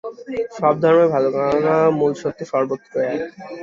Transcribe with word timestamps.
সব 0.57 0.73
ধর্মই 0.83 1.07
ভাল, 1.13 1.23
কেননা 1.33 1.75
মূল 1.99 2.11
সত্য 2.21 2.39
সর্বত্রই 2.51 3.05
এক। 3.13 3.21